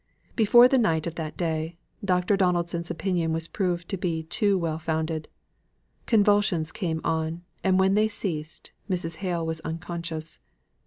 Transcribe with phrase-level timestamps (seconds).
[0.35, 2.35] Before the night of that day, Dr.
[2.35, 5.27] Donaldson's opinion was proved to be too well founded.
[6.07, 9.17] Convulsions came on; and when they ceased, Mrs.
[9.17, 10.39] Hale was unconscious.